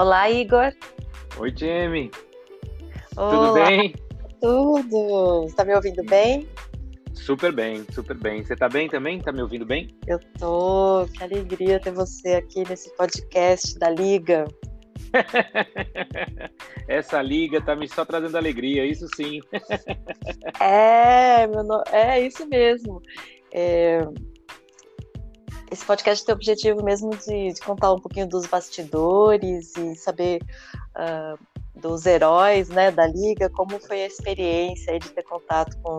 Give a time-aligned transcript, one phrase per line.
[0.00, 0.72] Olá, Igor.
[1.36, 2.10] Oi, Jamie.
[3.18, 3.30] Olá.
[3.30, 3.94] Tudo bem?
[4.40, 5.44] Tudo.
[5.46, 6.48] Está me ouvindo bem?
[7.12, 8.42] Super bem, super bem.
[8.42, 9.20] Você tá bem também?
[9.20, 9.94] Tá me ouvindo bem?
[10.06, 11.06] Eu tô.
[11.14, 14.46] Que alegria ter você aqui nesse podcast da Liga.
[16.88, 19.40] Essa liga tá me só trazendo alegria, isso sim.
[20.58, 21.84] É, meu no...
[21.92, 23.02] é isso mesmo.
[23.52, 23.98] É...
[25.70, 30.42] Esse podcast tem o objetivo mesmo de, de, contar um pouquinho dos bastidores e saber
[30.96, 31.38] uh,
[31.76, 35.98] dos heróis né, da liga, como foi a experiência de ter contato com,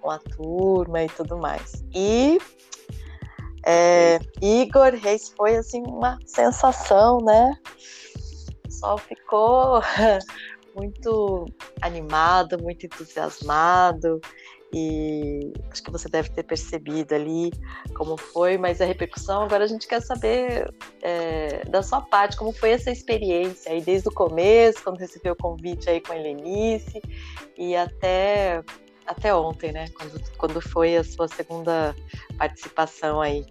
[0.00, 1.84] com a turma e tudo mais.
[1.94, 2.38] E
[3.64, 7.56] é, Igor Reis foi assim uma sensação, né?
[8.58, 9.80] O pessoal ficou
[10.74, 11.46] muito
[11.80, 14.20] animado, muito entusiasmado
[14.76, 17.52] e acho que você deve ter percebido ali
[17.94, 19.42] como foi, mas a repercussão.
[19.42, 20.68] Agora a gente quer saber
[21.00, 25.36] é, da sua parte como foi essa experiência aí desde o começo, quando recebeu o
[25.36, 27.00] convite aí com a Helenice
[27.56, 28.64] e até
[29.06, 29.84] até ontem, né?
[29.94, 31.94] Quando, quando foi a sua segunda
[32.36, 33.44] participação aí.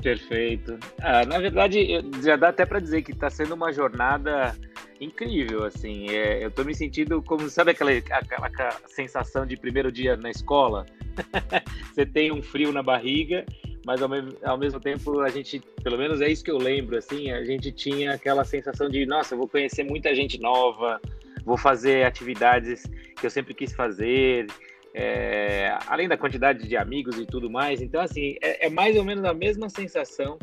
[0.00, 0.78] Perfeito.
[1.00, 4.54] Ah, na verdade, já dá até para dizer que está sendo uma jornada
[5.00, 6.10] incrível, assim.
[6.10, 10.30] É, eu tô me sentindo como, sabe aquela, aquela, aquela sensação de primeiro dia na
[10.30, 10.84] escola?
[11.94, 13.44] Você tem um frio na barriga,
[13.84, 16.96] mas ao, me, ao mesmo tempo a gente, pelo menos é isso que eu lembro,
[16.96, 21.00] assim, a gente tinha aquela sensação de, nossa, eu vou conhecer muita gente nova,
[21.44, 22.84] vou fazer atividades
[23.18, 24.46] que eu sempre quis fazer,
[24.92, 27.80] é, além da quantidade de amigos e tudo mais.
[27.80, 30.38] Então, assim, é, é mais ou menos a mesma sensação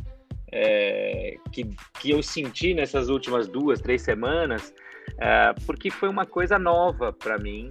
[0.52, 1.66] é, que,
[2.00, 4.74] que eu senti nessas últimas duas, três semanas,
[5.18, 7.68] é, porque foi uma coisa nova para mim.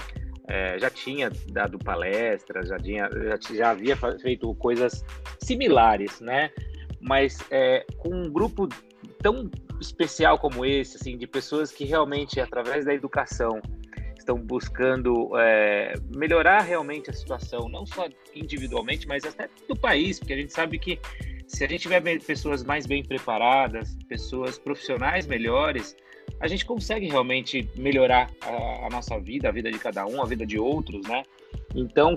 [0.48, 5.04] É, já tinha dado palestras, já, tinha, já, já, havia feito coisas
[5.40, 6.52] similares, né?
[7.00, 8.68] Mas é, com um grupo
[9.20, 9.50] tão
[9.80, 13.60] especial como esse, assim, de pessoas que realmente, através da educação,
[14.16, 20.32] estão buscando é, melhorar realmente a situação, não só individualmente, mas até do país, porque
[20.32, 20.98] a gente sabe que
[21.46, 25.96] se a gente tiver pessoas mais bem preparadas, pessoas profissionais melhores,
[26.40, 30.26] a gente consegue realmente melhorar a, a, nossa vida, a vida de cada um, a
[30.26, 31.22] vida de outros, né?
[31.74, 32.14] Então,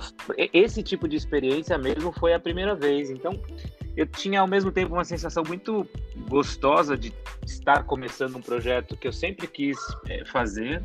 [0.53, 3.09] esse tipo de experiência mesmo foi a primeira vez.
[3.09, 3.39] Então,
[3.95, 5.87] eu tinha ao mesmo tempo uma sensação muito
[6.27, 7.13] gostosa de
[7.45, 10.83] estar começando um projeto que eu sempre quis é, fazer,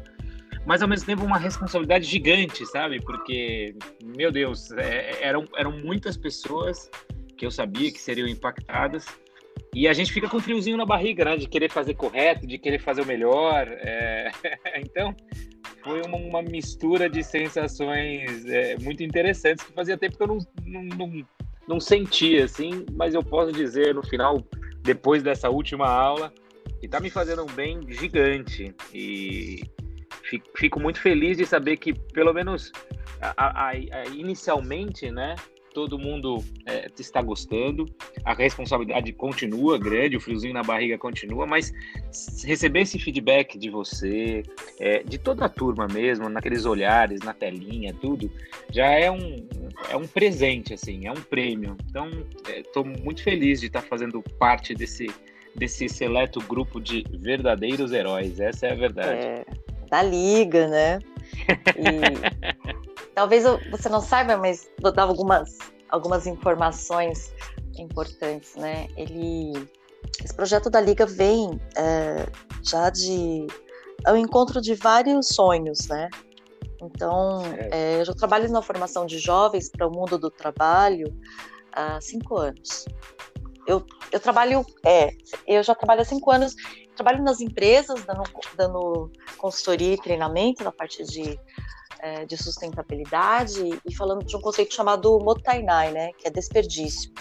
[0.67, 3.01] mas ao mesmo tempo uma responsabilidade gigante, sabe?
[3.01, 6.91] Porque, meu Deus, é, eram, eram muitas pessoas
[7.37, 9.07] que eu sabia que seriam impactadas.
[9.75, 11.37] E a gente fica com um friozinho na barriga, né?
[11.37, 13.67] De querer fazer correto, de querer fazer o melhor.
[13.69, 14.31] É...
[14.79, 15.15] então,
[15.83, 20.39] foi uma, uma, mistura de sensações é, muito interessantes que fazia tempo que eu não,
[20.65, 21.27] não, não,
[21.69, 22.87] não sentia, assim.
[22.93, 24.43] Mas eu posso dizer, no final,
[24.83, 26.33] depois dessa última aula,
[26.81, 28.75] que tá me fazendo um bem gigante.
[28.93, 29.61] E
[30.57, 32.73] fico muito feliz de saber que, pelo menos
[33.21, 33.77] a, a, a,
[34.15, 35.35] inicialmente, né?
[35.75, 37.85] Todo mundo é, está gostando,
[38.25, 41.73] a responsabilidade continua grande, o friozinho na barriga continua, mas
[42.45, 44.45] receber esse feedback de você,
[44.79, 48.31] é, de toda a turma mesmo, naqueles olhares, na telinha, tudo,
[48.71, 49.47] já é um,
[49.91, 51.77] é um presente, assim, é um prêmio.
[51.91, 52.09] Então,
[52.49, 55.09] estou é, muito feliz de estar fazendo parte desse,
[55.57, 59.27] desse seleto grupo de verdadeiros heróis, essa é a verdade.
[59.27, 59.45] É,
[59.91, 61.01] da liga, né?
[61.77, 62.34] E...
[63.15, 65.59] Talvez você não saiba, mas vou dar algumas,
[65.89, 67.33] algumas informações
[67.79, 68.89] importantes, né?
[68.97, 69.53] Ele,
[70.25, 72.27] esse projeto da Liga vem é,
[72.63, 73.47] já de
[74.05, 76.09] ao encontro de vários sonhos, né?
[76.83, 81.07] Então, é, eu já trabalho na formação de jovens para o mundo do trabalho
[81.73, 82.85] há cinco anos.
[83.67, 85.11] Eu, eu trabalho, é,
[85.47, 86.55] eu já trabalho há cinco anos,
[86.95, 88.23] trabalho nas empresas, dando,
[88.57, 91.39] dando consultoria e treinamento na parte de
[92.01, 97.13] é, de sustentabilidade e falando de um conceito chamado motainai, né, que é desperdício.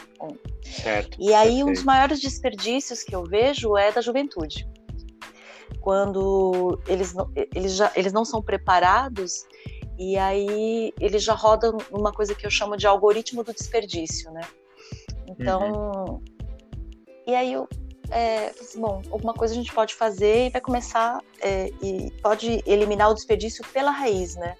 [0.64, 1.68] Certo, e aí perfeito.
[1.68, 4.68] um dos maiores desperdícios que eu vejo é da juventude.
[5.82, 9.46] Quando eles não, eles já, eles não são preparados
[10.00, 14.42] e aí eles já rodam numa coisa que eu chamo de algoritmo do desperdício, né?
[15.28, 16.24] Então, uhum.
[17.28, 17.68] e aí eu
[18.12, 23.10] é, bom, alguma coisa a gente pode fazer e vai começar é, e pode eliminar
[23.10, 24.56] o desperdício pela raiz, né?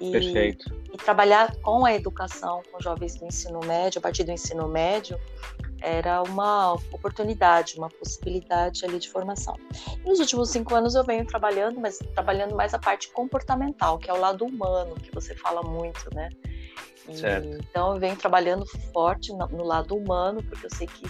[0.00, 0.72] E, Perfeito.
[0.92, 5.18] E trabalhar com a educação com jovens do ensino médio, a partir do ensino médio,
[5.80, 9.56] era uma oportunidade, uma possibilidade ali de formação.
[10.04, 14.10] E nos últimos cinco anos eu venho trabalhando, mas trabalhando mais a parte comportamental, que
[14.10, 16.30] é o lado humano, que você fala muito, né?
[17.08, 17.48] E, certo.
[17.48, 21.06] Então eu venho trabalhando forte no, no lado humano, porque eu sei que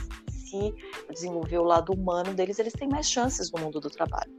[0.48, 0.74] se
[1.10, 4.32] desenvolver o lado humano deles, eles têm mais chances no mundo do trabalho.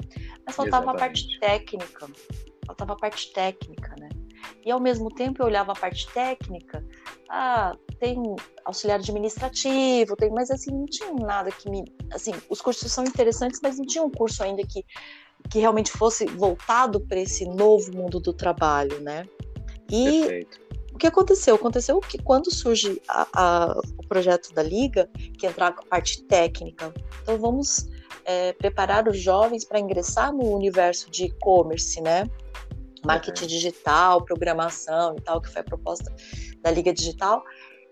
[0.46, 0.96] Mas faltava Exatamente.
[0.96, 2.08] a parte técnica,
[2.66, 4.10] faltava a parte técnica, né?
[4.66, 6.84] E ao mesmo tempo eu olhava a parte técnica,
[7.30, 8.18] ah, tem
[8.66, 11.84] auxiliar administrativo, tem, mas assim, não tinha nada que me.
[12.12, 14.86] Assim, os cursos são interessantes, mas não tinha um curso ainda que,
[15.50, 19.26] que realmente fosse voltado para esse novo mundo do trabalho, né?
[19.92, 20.69] E Perfeito.
[21.00, 21.56] O que aconteceu?
[21.56, 26.22] Aconteceu que quando surge a, a, o projeto da Liga, que entrar com a parte
[26.24, 26.94] técnica,
[27.24, 27.88] então vamos
[28.26, 32.30] é, preparar os jovens para ingressar no universo de e-commerce, né?
[33.06, 33.48] Marketing uhum.
[33.48, 36.14] digital, programação e tal, que foi a proposta
[36.62, 37.46] da Liga Digital.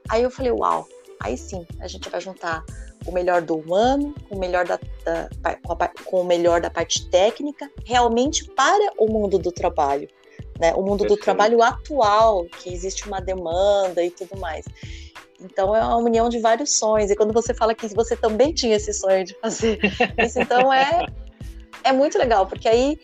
[0.10, 0.86] Aí eu falei, uau,
[1.22, 2.66] aí sim, a gente vai juntar
[3.06, 7.10] o melhor do humano, o melhor da, da com, a, com, o melhor da parte
[7.10, 10.10] técnica, realmente para o mundo do trabalho,
[10.60, 10.74] né?
[10.74, 11.20] O mundo Perfeito.
[11.20, 14.66] do trabalho atual, que existe uma demanda e tudo mais.
[15.40, 17.12] Então é uma união de vários sonhos.
[17.12, 19.80] E quando você fala que você também tinha esse sonho de fazer
[20.18, 21.06] isso, então é
[21.84, 23.00] é muito legal, porque aí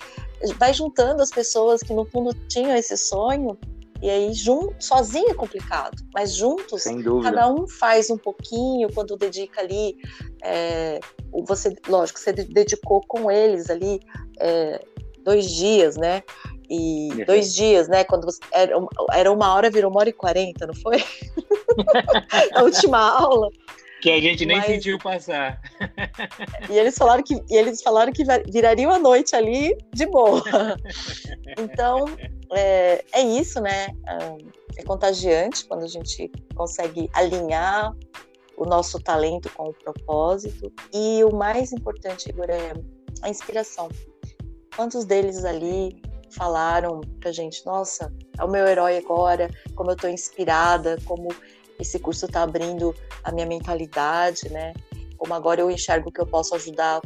[0.58, 3.58] vai juntando as pessoas que no fundo tinham esse sonho
[4.04, 6.84] e aí, junto, sozinho é complicado, mas juntos,
[7.24, 9.96] cada um faz um pouquinho, quando dedica ali,
[10.44, 11.00] é,
[11.48, 14.02] você, lógico, você dedicou com eles ali
[14.42, 14.84] é,
[15.24, 16.22] dois dias, né?
[16.76, 17.26] E uhum.
[17.26, 18.04] dois dias, né?
[18.04, 18.74] Quando você, era,
[19.14, 21.04] era uma hora, virou uma hora e quarenta, não foi?
[22.56, 23.52] A última aula.
[24.02, 24.66] Que a gente nem Mas...
[24.66, 25.62] sentiu passar.
[26.68, 30.44] E eles falaram que e eles falaram que virariam a noite ali de boa.
[31.60, 32.06] Então
[32.52, 33.88] é, é isso, né?
[34.76, 37.96] É contagiante quando a gente consegue alinhar
[38.58, 40.74] o nosso talento com o propósito.
[40.92, 42.74] E o mais importante, Igor, é
[43.22, 43.90] a inspiração.
[44.76, 45.96] Quantos deles ali
[46.34, 51.30] falaram pra gente, nossa, é o meu herói agora, como eu tô inspirada, como
[51.80, 54.74] esse curso está abrindo a minha mentalidade, né?
[55.18, 57.02] Como agora eu enxergo que eu posso ajudar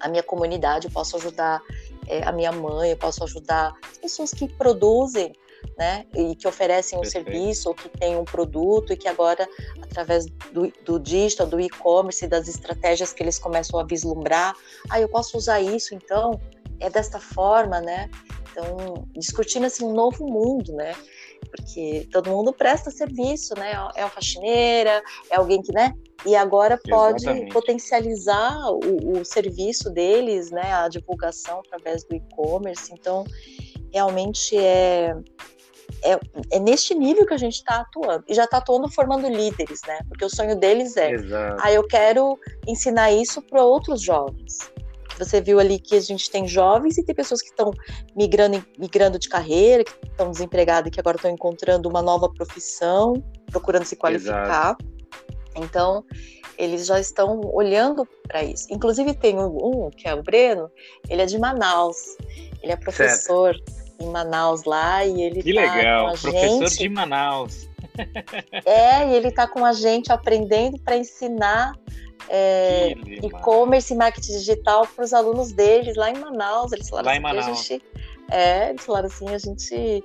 [0.00, 1.60] a minha comunidade, eu posso ajudar
[2.06, 5.32] é, a minha mãe, eu posso ajudar as pessoas que produzem,
[5.76, 6.04] né?
[6.14, 7.30] E que oferecem um Perfeito.
[7.30, 9.48] serviço ou que têm um produto e que agora,
[9.82, 14.54] através do, do digital, do e-commerce e das estratégias que eles começam a vislumbrar,
[14.90, 16.40] ah, eu posso usar isso, então
[16.80, 18.10] é desta forma, né?
[18.50, 20.94] Então, discutindo assim um novo mundo, né?
[21.56, 23.72] porque todo mundo presta serviço, né?
[23.94, 25.94] É uma faxineira, é alguém que, né?
[26.24, 27.52] E agora pode Exatamente.
[27.52, 30.72] potencializar o, o, serviço deles, né?
[30.72, 32.92] A divulgação através do e-commerce.
[32.92, 33.24] Então,
[33.92, 35.14] realmente é,
[36.02, 36.18] é,
[36.52, 38.24] é neste nível que a gente está atuando.
[38.28, 40.00] E já está atuando formando líderes, né?
[40.08, 41.56] Porque o sonho deles é, Exato.
[41.60, 44.58] ah, eu quero ensinar isso para outros jovens.
[45.18, 47.70] Você viu ali que a gente tem jovens e tem pessoas que estão
[48.14, 53.14] migrando, migrando de carreira, que estão desempregadas e que agora estão encontrando uma nova profissão,
[53.50, 54.42] procurando se qualificar.
[54.44, 54.96] Exato.
[55.56, 56.04] Então,
[56.58, 58.66] eles já estão olhando para isso.
[58.70, 60.70] Inclusive, tem um, um, que é o Breno,
[61.08, 61.96] ele é de Manaus.
[62.62, 63.72] Ele é professor certo.
[64.00, 66.78] em Manaus lá e ele Que tá legal, professor gente...
[66.78, 67.68] de Manaus.
[68.64, 71.72] É, e ele está com a gente aprendendo para ensinar
[72.28, 72.92] é,
[73.22, 76.72] e-commerce e marketing digital para os alunos deles lá em Manaus.
[76.72, 77.46] Eles falaram lá assim, em Manaus.
[77.46, 77.84] a gente,
[78.30, 80.04] é, eles falaram assim, a gente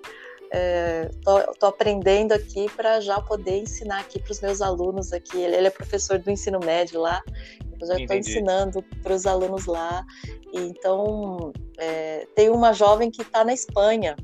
[0.52, 5.38] é, tô, tô, aprendendo aqui para já poder ensinar aqui para os meus alunos aqui.
[5.38, 7.22] Ele, ele, é professor do ensino médio lá,
[7.80, 10.06] eu já estou ensinando para os alunos lá.
[10.54, 14.16] E, então é, tem uma jovem que está na Espanha.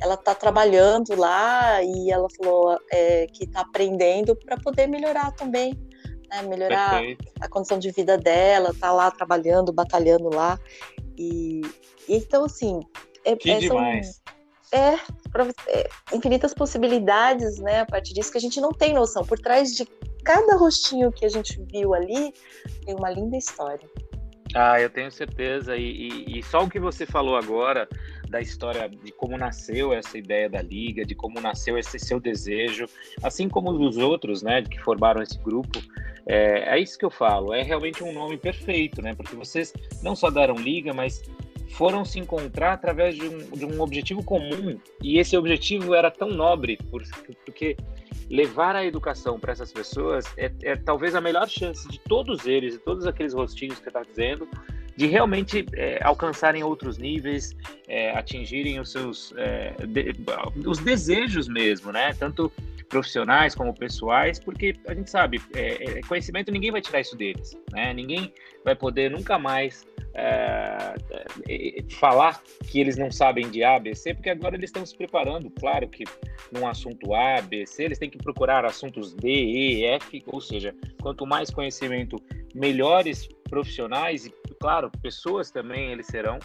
[0.00, 5.78] Ela está trabalhando lá e ela falou é, que está aprendendo para poder melhorar também
[6.30, 7.32] né, melhorar Perfeito.
[7.40, 10.58] a condição de vida dela, tá lá trabalhando, batalhando lá.
[11.16, 11.60] E,
[12.08, 12.80] e então, assim,
[13.24, 14.20] é, que é, demais.
[14.72, 14.94] é,
[15.68, 19.24] é, infinitas possibilidades, né, a partir disso que a gente não tem noção.
[19.24, 19.86] Por trás de
[20.24, 22.32] cada rostinho que a gente viu ali,
[22.84, 23.88] tem uma linda história.
[24.54, 25.76] Ah, eu tenho certeza.
[25.76, 27.88] E, e, e, só o que você falou agora
[28.28, 32.86] da história de como nasceu essa ideia da liga, de como nasceu esse seu desejo,
[33.22, 35.80] assim como os outros, né, que formaram esse grupo.
[36.26, 37.52] É, é isso que eu falo.
[37.52, 39.14] É realmente um nome perfeito, né?
[39.14, 41.22] Porque vocês não só deram liga, mas
[41.70, 44.78] foram se encontrar através de um, de um objetivo comum.
[45.02, 46.78] E esse objetivo era tão nobre,
[47.46, 47.76] porque
[48.30, 52.74] levar a educação para essas pessoas é, é, talvez a melhor chance de todos eles,
[52.74, 54.48] de todos aqueles rostinhos que está dizendo,
[54.96, 57.56] de realmente é, alcançarem outros níveis,
[57.88, 60.14] é, atingirem os seus é, de,
[60.64, 62.14] os desejos mesmo, né?
[62.14, 62.52] Tanto
[62.90, 67.56] profissionais como pessoais, porque a gente sabe, é, é, conhecimento ninguém vai tirar isso deles,
[67.72, 67.94] né?
[67.94, 70.94] Ninguém vai poder nunca mais é,
[71.48, 74.94] é, falar que eles não sabem de A, B, C, porque agora eles estão se
[74.94, 76.04] preparando, claro que
[76.52, 80.74] num assunto A, B, C, eles têm que procurar assuntos D, E, F, ou seja,
[81.00, 82.20] quanto mais conhecimento,
[82.52, 86.38] melhores profissionais e, claro, pessoas também eles serão,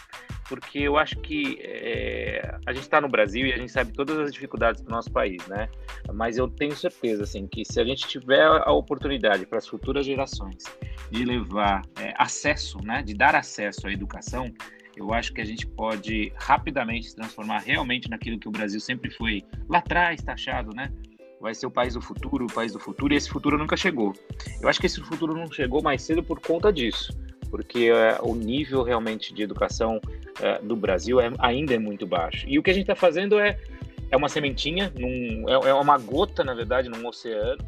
[0.48, 4.18] porque eu acho que é, a gente está no Brasil e a gente sabe todas
[4.18, 5.68] as dificuldades do nosso país, né?
[6.14, 10.06] Mas eu tenho certeza, assim, que se a gente tiver a oportunidade para as futuras
[10.06, 10.64] gerações
[11.12, 14.52] de levar é, acesso, né, de dar acesso à educação,
[14.96, 19.12] eu acho que a gente pode rapidamente se transformar realmente naquilo que o Brasil sempre
[19.12, 20.90] foi lá atrás taxado, né?
[21.42, 24.14] Vai ser o país do futuro, o país do futuro, e esse futuro nunca chegou.
[24.62, 27.12] Eu acho que esse futuro não chegou mais cedo por conta disso,
[27.56, 30.02] porque é, o nível realmente de educação
[30.42, 32.46] é, do Brasil é, ainda é muito baixo.
[32.50, 33.58] E o que a gente está fazendo é,
[34.12, 37.64] é uma sementinha, num, é, é uma gota, na verdade, num oceano,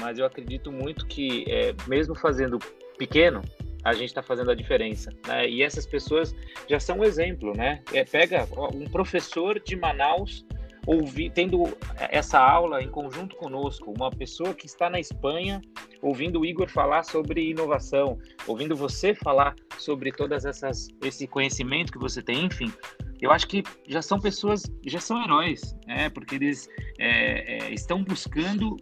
[0.00, 2.58] mas eu acredito muito que, é, mesmo fazendo
[2.96, 3.42] pequeno,
[3.84, 5.46] a gente está fazendo a diferença, né?
[5.46, 6.34] E essas pessoas
[6.66, 7.82] já são um exemplo, né?
[7.92, 10.42] É, pega um professor de Manaus
[10.88, 15.60] ouvir, tendo essa aula em conjunto conosco, uma pessoa que está na Espanha
[16.00, 21.98] ouvindo o Igor falar sobre inovação, ouvindo você falar sobre todas essas esse conhecimento que
[21.98, 22.72] você tem, enfim,
[23.20, 26.08] eu acho que já são pessoas, já são heróis, né?
[26.08, 26.68] Porque eles
[26.98, 28.76] é, é, estão buscando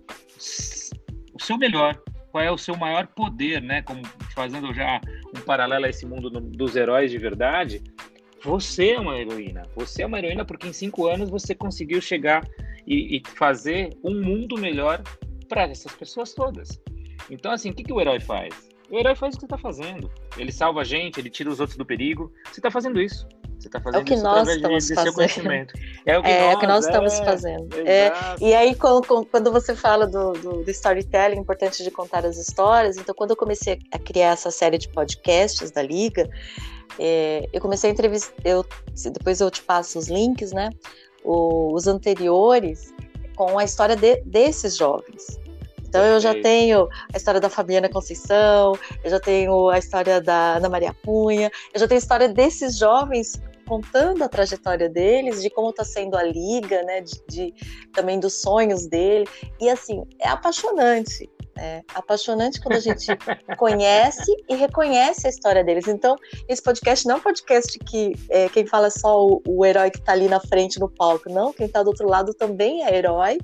[1.32, 3.82] o seu melhor, qual é o seu maior poder, né?
[3.82, 5.00] Como fazendo já
[5.36, 7.82] um paralelo a esse mundo dos heróis de verdade,
[8.46, 9.64] você é uma heroína.
[9.74, 12.48] Você é uma heroína porque em cinco anos você conseguiu chegar
[12.86, 15.02] e, e fazer um mundo melhor
[15.48, 16.80] para essas pessoas todas.
[17.28, 18.54] Então, assim, o que, que o herói faz?
[18.88, 20.08] O herói faz o que você está fazendo.
[20.38, 22.32] Ele salva a gente, ele tira os outros do perigo.
[22.44, 23.26] Você está fazendo isso.
[23.58, 25.14] Você está fazendo é o que isso nós estamos de, fazendo.
[25.14, 25.74] conhecimento.
[26.04, 27.76] É o que, é, nós, é o que nós é, estamos fazendo.
[27.84, 32.36] É, e aí, quando, quando você fala do, do, do, storytelling, importante de contar as
[32.36, 36.30] histórias, então, quando eu comecei a criar essa série de podcasts da Liga,
[36.98, 38.64] é, eu comecei a entrevistar, eu,
[39.12, 40.70] depois eu te passo os links, né?
[41.24, 42.94] O, os anteriores
[43.34, 45.38] com a história de, desses jovens.
[45.88, 50.56] Então eu já tenho a história da Fabiana Conceição, eu já tenho a história da
[50.56, 55.50] Ana Maria Cunha, eu já tenho a história desses jovens contando a trajetória deles, de
[55.50, 57.54] como está sendo a liga, né, de, de,
[57.92, 59.26] também dos sonhos dele.
[59.60, 61.28] E assim, é apaixonante.
[61.58, 63.06] É apaixonante quando a gente
[63.56, 65.88] conhece e reconhece a história deles.
[65.88, 69.64] Então, esse podcast não é um podcast que é, quem fala é só o, o
[69.64, 71.30] herói que está ali na frente no palco.
[71.30, 73.38] Não, quem está do outro lado também é herói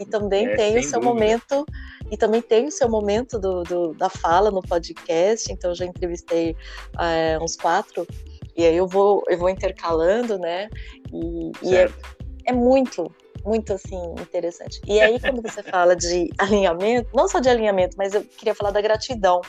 [0.00, 1.14] e também é, tem o seu dúvida.
[1.14, 1.64] momento
[2.10, 5.50] e também tem o seu momento do, do, da fala no podcast.
[5.52, 6.56] Então, eu já entrevistei
[6.98, 8.06] é, uns quatro
[8.56, 10.68] e aí eu vou eu vou intercalando, né?
[11.12, 11.88] E, e é,
[12.46, 13.10] é muito
[13.44, 14.80] muito assim interessante.
[14.86, 18.70] E aí quando você fala de alinhamento, não só de alinhamento, mas eu queria falar
[18.70, 19.40] da gratidão,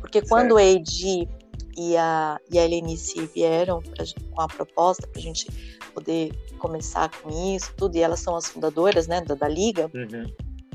[0.00, 0.56] porque quando certo.
[0.56, 1.28] o Edi
[1.76, 5.46] e a, e a Helenice vieram pra, com a proposta para a gente
[5.92, 9.90] poder começar com isso, tudo, e elas são as fundadoras né, da, da Liga.
[9.94, 10.24] Uhum.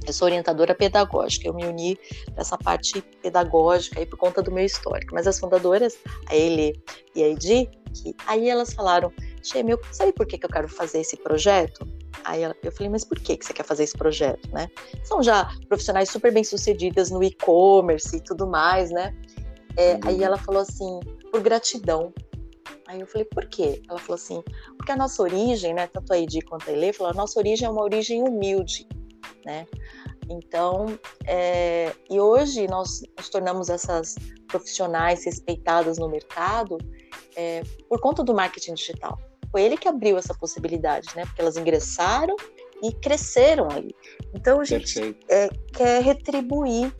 [0.09, 1.97] Eu sou orientadora pedagógica, eu me uni
[2.35, 5.13] nessa parte pedagógica aí por conta do meu histórico.
[5.13, 5.97] Mas as fundadoras,
[6.27, 6.81] a Ele
[7.15, 9.11] e a Edi, que, aí elas falaram,
[9.63, 11.87] meu, sabe por que, que eu quero fazer esse projeto?
[12.23, 14.67] Aí eu falei, mas por que, que você quer fazer esse projeto, né?
[15.03, 19.15] São já profissionais super bem sucedidas no e-commerce e tudo mais, né?
[19.77, 19.99] É, uhum.
[20.05, 20.99] Aí ela falou assim,
[21.31, 22.13] por gratidão.
[22.87, 23.81] Aí eu falei, por quê?
[23.87, 24.43] Ela falou assim,
[24.75, 27.67] porque a nossa origem, né, tanto a Edi quanto a Elê, falou, a nossa origem
[27.67, 28.87] é uma origem humilde,
[29.45, 29.67] né?
[30.29, 30.85] Então,
[31.25, 34.15] é, e hoje nós nos tornamos essas
[34.47, 36.77] profissionais respeitadas no mercado
[37.35, 39.17] é, por conta do marketing digital.
[39.51, 41.25] Foi ele que abriu essa possibilidade, né?
[41.25, 42.35] Porque elas ingressaram
[42.83, 43.95] e cresceram ali.
[44.33, 46.93] Então a gente é, quer retribuir.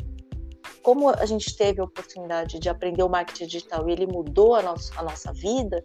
[0.82, 4.62] Como a gente teve a oportunidade de aprender o marketing digital e ele mudou a,
[4.62, 5.84] nosso, a nossa vida,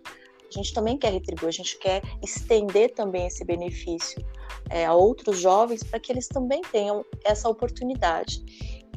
[0.48, 4.24] a gente também quer retribuir, a gente quer estender também esse benefício
[4.70, 8.42] é, a outros jovens para que eles também tenham essa oportunidade.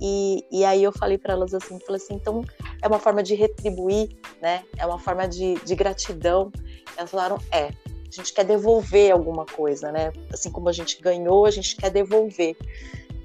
[0.01, 2.43] E, e aí eu falei para elas assim, falei assim, então
[2.81, 4.63] é uma forma de retribuir, né?
[4.77, 6.51] É uma forma de, de gratidão.
[6.95, 10.13] Elas falaram, é, a gente quer devolver alguma coisa, né?
[10.31, 12.55] Assim como a gente ganhou, a gente quer devolver.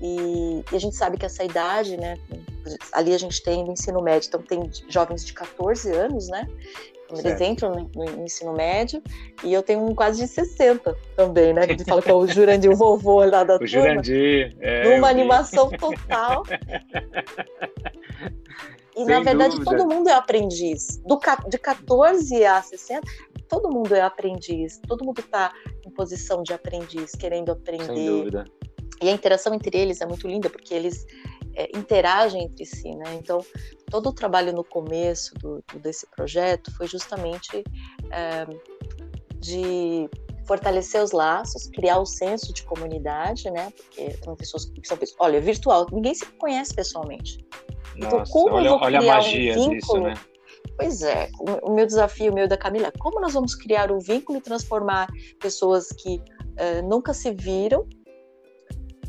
[0.01, 2.19] E, e, a gente sabe que essa idade, né?
[2.93, 6.49] Ali a gente tem no ensino médio, então tem jovens de 14 anos, né?
[7.17, 7.27] Certo.
[7.27, 9.03] Eles entram no, no, ensino médio
[9.45, 11.67] e eu tenho um quase de 60 também, né?
[11.67, 13.67] Que gente fala que é o Jurandir, o vovô lá da o turma.
[13.67, 16.43] Jurandir, é, Numa animação total.
[18.95, 19.71] E Sem na verdade dúvida.
[19.71, 20.99] todo mundo é aprendiz.
[21.07, 23.01] Do, de 14 a 60,
[23.49, 24.79] todo mundo é aprendiz.
[24.87, 25.51] Todo mundo está
[25.87, 27.87] em posição de aprendiz, querendo aprender.
[27.87, 28.45] Sem dúvida.
[29.03, 31.07] E a interação entre eles é muito linda, porque eles
[31.55, 33.15] é, interagem entre si, né?
[33.15, 33.45] Então,
[33.91, 37.63] todo o trabalho no começo do, desse projeto foi justamente
[38.11, 38.47] é,
[39.39, 40.09] de
[40.47, 43.73] fortalecer os laços, criar o senso de comunidade, né?
[43.77, 47.39] Porque são pessoas que são pessoas, olha, virtual, ninguém se conhece pessoalmente.
[47.97, 49.79] Então, Nossa, então, como olha, eu vou criar olha a magia um vínculo?
[49.79, 50.15] Disso, né?
[50.77, 53.99] Pois é, o, o meu desafio, o meu da Camila, como nós vamos criar um
[53.99, 57.87] vínculo e transformar pessoas que uh, nunca se viram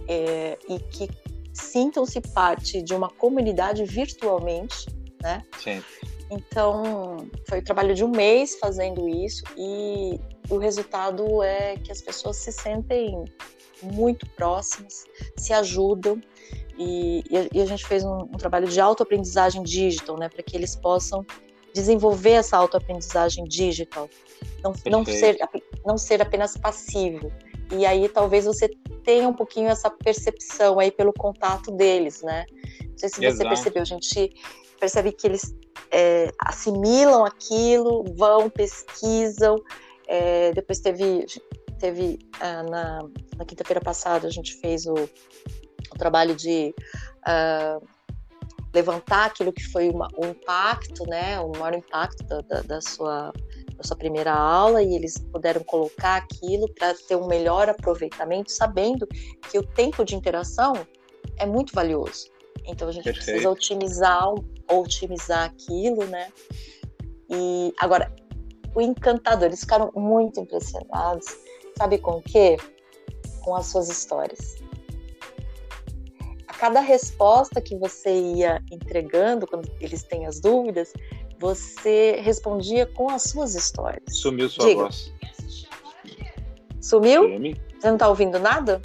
[0.08, 1.08] é, e que
[1.54, 4.88] sintam-se parte de uma comunidade virtualmente,
[5.22, 5.42] né?
[5.60, 5.82] Sim.
[6.30, 10.20] Então, foi o trabalho de um mês fazendo isso e
[10.50, 13.24] o resultado é que as pessoas se sentem
[13.82, 15.06] muito próximas,
[15.38, 16.20] se ajudam
[16.78, 20.76] e, e a gente fez um, um trabalho de autoaprendizagem digital, né, para que eles
[20.76, 21.26] possam
[21.74, 24.10] desenvolver essa autoaprendizagem digital,
[24.64, 25.38] não, não, ser,
[25.86, 27.32] não ser apenas passivo.
[27.72, 28.70] E aí talvez você
[29.04, 32.46] tenha um pouquinho essa percepção aí pelo contato deles, né?
[32.90, 33.50] Não sei se você Exato.
[33.50, 34.34] percebeu, a gente
[34.80, 35.56] percebe que eles
[35.92, 39.56] é, assimilam aquilo, vão, pesquisam.
[40.08, 41.26] É, depois teve,
[41.80, 46.74] teve ah, na, na quinta-feira passada, a gente fez o, o trabalho de
[47.28, 47.88] uh,
[48.74, 53.32] levantar aquilo que foi uma, um impacto, né, o maior impacto da, da, da, sua,
[53.78, 59.08] da sua primeira aula, e eles puderam colocar aquilo para ter um melhor aproveitamento, sabendo
[59.50, 60.74] que o tempo de interação
[61.38, 62.28] é muito valioso.
[62.66, 63.26] Então a gente Perfeito.
[63.26, 64.34] precisa otimizar,
[64.72, 66.32] otimizar aquilo, né?
[67.30, 68.14] E agora,
[68.76, 71.26] o encantador, eles ficaram muito impressionados.
[71.78, 72.58] Sabe com o quê?
[73.44, 74.64] Com as suas histórias
[76.64, 80.94] cada resposta que você ia entregando, quando eles têm as dúvidas,
[81.44, 84.18] você respondia com as suas histórias.
[84.18, 84.84] Sumiu sua Diga.
[84.84, 85.14] voz.
[86.80, 87.24] Sumiu?
[87.24, 88.82] Você não está ouvindo nada?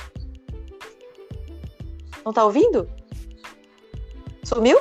[2.25, 2.91] Não está ouvindo?
[4.43, 4.77] Sumiu?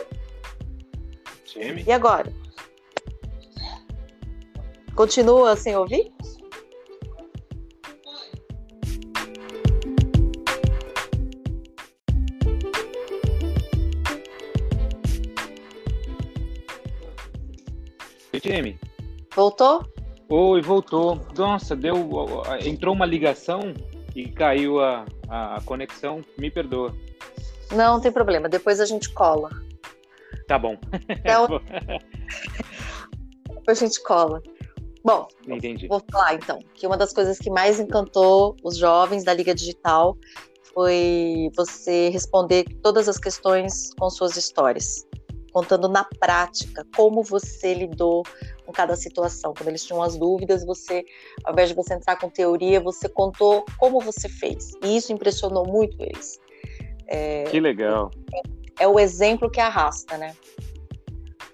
[1.45, 1.83] Jamie?
[1.85, 2.33] E agora?
[4.95, 6.11] Continua sem ouvir?
[18.47, 18.77] FM?
[19.35, 19.85] Voltou?
[20.29, 21.19] Oi, voltou.
[21.37, 22.09] Nossa, deu.
[22.63, 23.73] Entrou uma ligação
[24.15, 26.23] e caiu a, a conexão.
[26.37, 26.95] Me perdoa.
[27.71, 28.47] Não, não tem problema.
[28.47, 29.49] Depois a gente cola.
[30.47, 30.77] Tá bom.
[31.09, 31.47] Então...
[33.69, 34.41] A gente cola.
[35.03, 35.89] Bom, Entendi.
[35.89, 40.17] vou falar então que uma das coisas que mais encantou os jovens da Liga Digital
[40.73, 45.06] foi você responder todas as questões com suas histórias
[45.57, 48.21] contando na prática como você lidou
[48.63, 49.55] com cada situação.
[49.57, 51.03] Quando eles tinham as dúvidas, você,
[51.43, 54.73] ao invés de você entrar com teoria, você contou como você fez.
[54.83, 56.39] E isso impressionou muito eles.
[57.07, 58.11] É, que legal.
[58.79, 60.35] É, é, o exemplo que arrasta, né?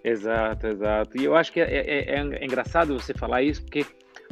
[0.04, 1.18] Exato, exato.
[1.18, 3.86] E eu acho que é, é, é, engraçado você falar isso, porque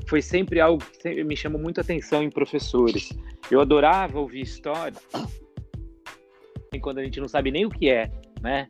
[0.06, 3.14] foi sempre algo que me chamou muito atenção em professores.
[3.50, 4.98] Eu adorava ouvir história
[6.82, 8.68] quando a gente não sabe nem o que é, né?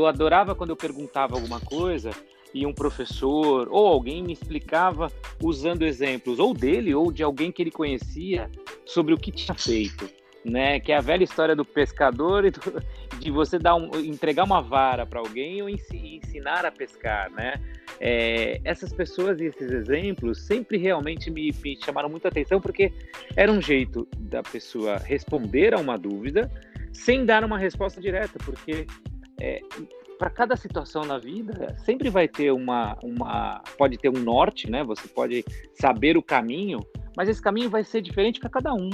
[0.00, 2.10] Eu adorava quando eu perguntava alguma coisa
[2.54, 7.62] e um professor ou alguém me explicava usando exemplos ou dele ou de alguém que
[7.62, 8.50] ele conhecia
[8.86, 10.08] sobre o que tinha feito,
[10.42, 10.80] né?
[10.80, 12.60] Que é a velha história do pescador e do,
[13.18, 17.60] de você dar um, entregar uma vara para alguém ou ensinar a pescar, né?
[18.00, 22.90] É, essas pessoas e esses exemplos sempre realmente me, me chamaram muita atenção porque
[23.36, 26.50] era um jeito da pessoa responder a uma dúvida
[26.90, 28.86] sem dar uma resposta direta, porque
[29.40, 29.60] é,
[30.18, 34.84] para cada situação na vida sempre vai ter uma, uma pode ter um norte, né?
[34.84, 36.80] Você pode saber o caminho,
[37.16, 38.90] mas esse caminho vai ser diferente para cada um.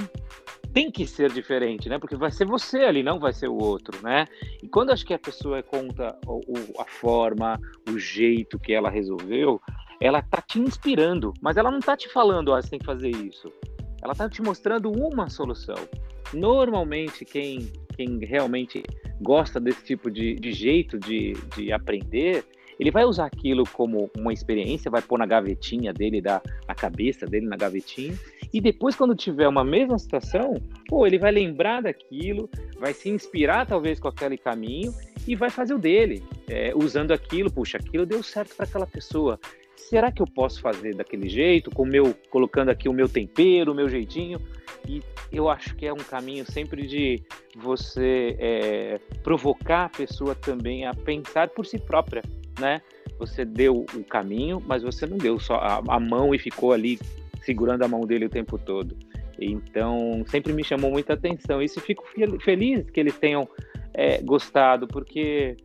[0.72, 1.98] Tem que ser diferente, né?
[1.98, 4.26] Porque vai ser você ali, não vai ser o outro, né?
[4.62, 7.58] E quando acho que a pessoa conta o, a forma,
[7.90, 9.60] o jeito que ela resolveu,
[10.00, 13.10] ela tá te inspirando, mas ela não tá te falando, oh, você tem que fazer
[13.10, 13.52] isso.
[14.00, 15.88] Ela tá te mostrando uma solução.
[16.32, 18.82] Normalmente, quem, quem realmente
[19.20, 22.44] gosta desse tipo de, de jeito de, de aprender,
[22.78, 27.26] ele vai usar aquilo como uma experiência, vai pôr na gavetinha dele, da, na cabeça
[27.26, 28.14] dele, na gavetinha,
[28.52, 30.54] e depois, quando tiver uma mesma situação,
[30.88, 34.94] pô, ele vai lembrar daquilo, vai se inspirar talvez com aquele caminho
[35.26, 39.40] e vai fazer o dele, é, usando aquilo, puxa, aquilo deu certo para aquela pessoa.
[39.74, 43.74] Será que eu posso fazer daquele jeito, com meu, colocando aqui o meu tempero, o
[43.74, 44.40] meu jeitinho?
[44.86, 47.22] E eu acho que é um caminho sempre de
[47.56, 52.22] você é, provocar a pessoa também a pensar por si própria,
[52.60, 52.80] né?
[53.18, 56.98] Você deu o caminho, mas você não deu só a, a mão e ficou ali
[57.42, 58.96] segurando a mão dele o tempo todo.
[59.38, 61.60] Então, sempre me chamou muita atenção.
[61.60, 62.04] Isso fico
[62.40, 63.48] feliz que eles tenham
[63.92, 65.56] é, gostado, porque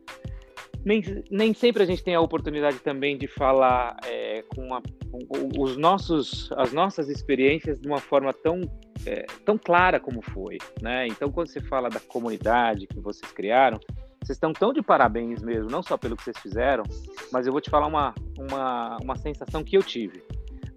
[0.84, 5.60] nem, nem sempre a gente tem a oportunidade também de falar é, com, a, com,
[5.60, 8.60] os nossos, as nossas experiências de uma forma tão,
[9.06, 11.06] é, tão clara como foi, né?
[11.06, 13.78] Então, quando você fala da comunidade que vocês criaram,
[14.22, 16.84] vocês estão tão de parabéns mesmo, não só pelo que vocês fizeram,
[17.32, 20.22] mas eu vou te falar uma, uma, uma sensação que eu tive.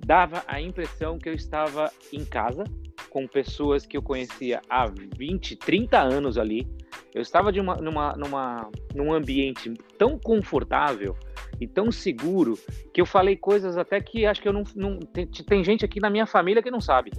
[0.05, 2.63] Dava a impressão que eu estava em casa,
[3.09, 6.67] com pessoas que eu conhecia há 20, 30 anos ali,
[7.13, 11.15] eu estava de uma, numa, numa, num ambiente tão confortável
[11.59, 12.57] e tão seguro
[12.93, 14.63] que eu falei coisas até que acho que eu não.
[14.75, 17.11] não tem, tem gente aqui na minha família que não sabe.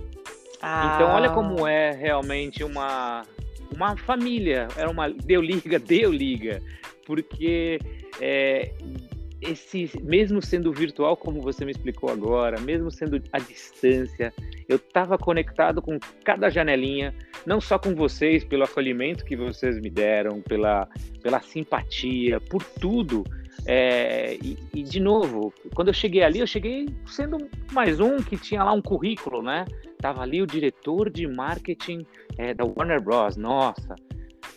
[0.61, 0.93] Ah.
[0.95, 3.23] Então, olha como é realmente uma,
[3.75, 4.69] uma família.
[4.77, 5.09] Era uma.
[5.09, 6.63] Deu liga, deu liga.
[7.07, 7.79] Porque
[8.21, 8.75] é,
[9.51, 14.33] esse, mesmo sendo virtual, como você me explicou agora, mesmo sendo à distância,
[14.69, 19.91] eu estava conectado com cada janelinha, não só com vocês, pelo acolhimento que vocês me
[19.91, 20.89] deram, pela,
[21.23, 23.25] pela simpatia, por tudo.
[23.65, 28.37] É, e, e, de novo, quando eu cheguei ali, eu cheguei sendo mais um que
[28.37, 29.65] tinha lá um currículo, né?
[29.99, 32.07] Tava ali o diretor de marketing
[32.39, 33.37] é, da Warner Bros.
[33.37, 33.97] Nossa,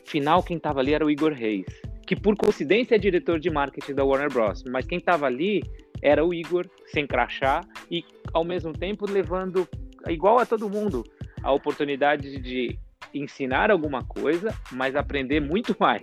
[0.05, 3.93] final quem tava ali era o Igor Reis que por coincidência é diretor de marketing
[3.93, 4.63] da Warner Bros.
[4.63, 5.61] Mas quem estava ali
[6.01, 9.67] era o Igor, sem crachá, e ao mesmo tempo levando,
[10.07, 11.03] igual a todo mundo,
[11.43, 12.79] a oportunidade de
[13.13, 16.01] ensinar alguma coisa, mas aprender muito mais.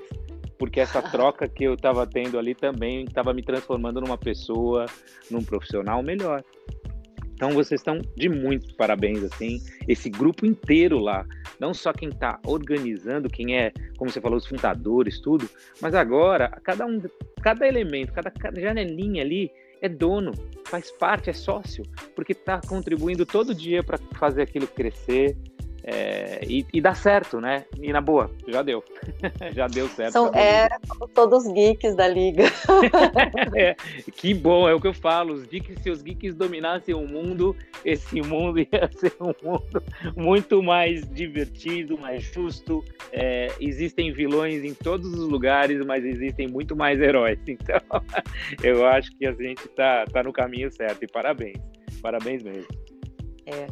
[0.56, 4.86] Porque essa troca que eu estava tendo ali também estava me transformando numa pessoa,
[5.28, 6.44] num profissional melhor.
[7.36, 11.24] Então vocês estão de muitos parabéns, assim, esse grupo inteiro lá,
[11.60, 15.48] não só quem está organizando, quem é, como você falou, os fundadores, tudo,
[15.80, 17.00] mas agora cada um,
[17.42, 19.50] cada elemento, cada, cada janelinha ali
[19.82, 20.32] é dono,
[20.66, 25.36] faz parte, é sócio, porque está contribuindo todo dia para fazer aquilo crescer,
[25.88, 27.64] é, e, e, dá certo, né?
[27.80, 28.82] E na boa, já deu.
[29.54, 30.14] já deu certo.
[30.14, 30.68] São, é,
[31.14, 32.42] todos geeks da liga.
[33.54, 33.76] é,
[34.10, 35.32] que bom, é o que eu falo.
[35.34, 39.80] Os geeks, se os geeks dominassem o mundo, esse mundo ia ser um mundo
[40.16, 42.84] muito mais divertido, mais justo.
[43.12, 47.38] É, existem vilões em todos os lugares, mas existem muito mais heróis.
[47.46, 47.80] Então,
[48.60, 51.04] eu acho que a gente tá, tá no caminho certo.
[51.04, 51.58] E parabéns.
[52.02, 52.66] Parabéns mesmo.
[53.46, 53.68] É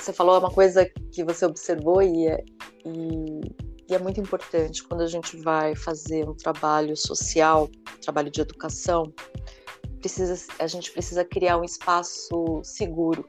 [0.00, 2.44] você falou uma coisa que você observou e é,
[2.84, 3.40] e,
[3.88, 7.68] e é muito importante quando a gente vai fazer um trabalho social,
[8.02, 9.12] trabalho de educação,
[10.00, 13.28] precisa, a gente precisa criar um espaço seguro.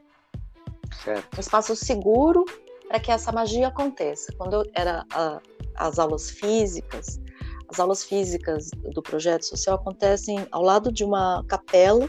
[1.04, 1.36] Certo.
[1.36, 2.44] Um espaço seguro
[2.88, 4.32] para que essa magia aconteça.
[4.36, 5.40] Quando eu era a,
[5.76, 7.20] as aulas físicas,
[7.68, 12.08] as aulas físicas do projeto social acontecem ao lado de uma capela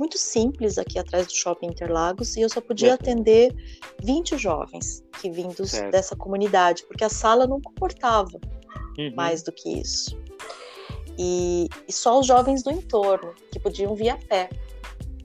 [0.00, 3.54] muito simples aqui atrás do Shopping Interlagos e eu só podia atender
[4.02, 5.92] 20 jovens que vindos certo.
[5.92, 8.40] dessa comunidade, porque a sala não comportava
[8.98, 9.14] uhum.
[9.14, 10.18] mais do que isso.
[11.18, 14.48] E, e, só os jovens do entorno que podiam vir a pé,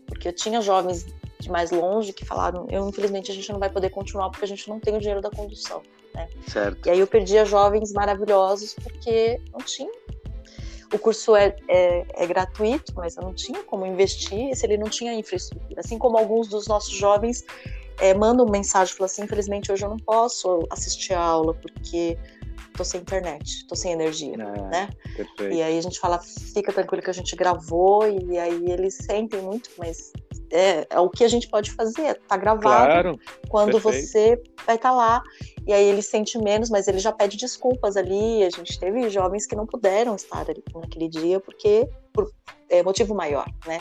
[0.08, 1.06] porque eu tinha jovens
[1.40, 4.48] de mais longe que falaram: eu infelizmente a gente não vai poder continuar porque a
[4.48, 5.82] gente não tem o dinheiro da condução.
[6.14, 6.28] Né?
[6.48, 6.86] Certo.
[6.88, 9.90] E aí eu perdia jovens maravilhosos porque não tinha
[10.96, 14.90] o curso é, é, é, gratuito, mas eu não tinha como investir se ele não
[14.90, 15.80] tinha infraestrutura.
[15.80, 17.44] Assim como alguns dos nossos jovens
[18.00, 22.18] é, mandam mensagem, falam assim, infelizmente hoje eu não posso assistir a aula porque
[22.76, 24.90] tô sem internet, tô sem energia, ah, né?
[25.16, 25.54] Perfeito.
[25.54, 29.42] E aí a gente fala, fica tranquilo que a gente gravou e aí eles sentem
[29.42, 30.12] muito, mas
[30.52, 32.62] é, é o que a gente pode fazer, tá gravado.
[32.62, 34.08] Claro, quando perfeito.
[34.08, 35.24] você vai estar tá lá
[35.66, 38.44] e aí ele sente menos, mas ele já pede desculpas ali.
[38.44, 42.32] A gente teve jovens que não puderam estar ali naquele dia porque por
[42.70, 43.80] é, motivo maior, né?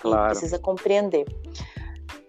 [0.00, 0.26] Claro.
[0.26, 1.26] E precisa compreender.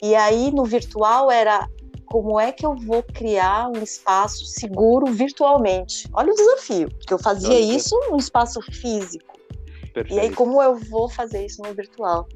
[0.02, 1.68] E aí no virtual era
[2.14, 6.08] como é que eu vou criar um espaço seguro virtualmente?
[6.14, 9.36] Olha o desafio, que eu fazia isso num espaço físico.
[9.92, 10.14] Perfeito.
[10.14, 12.30] E aí como eu vou fazer isso no virtual?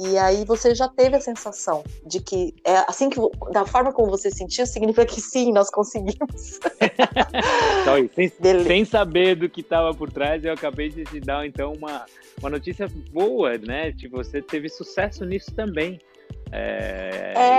[0.00, 3.20] E aí você já teve a sensação de que é assim que
[3.52, 6.58] da forma como você sentiu significa que sim, nós conseguimos.
[7.82, 8.32] então, sem,
[8.64, 12.06] sem, saber do que estava por trás, eu acabei de te dar então uma,
[12.40, 13.92] uma notícia boa, né?
[13.92, 16.00] De você teve sucesso nisso também.
[16.50, 17.51] É, é